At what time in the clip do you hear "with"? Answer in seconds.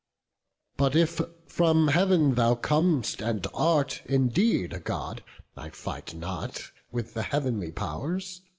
6.91-7.13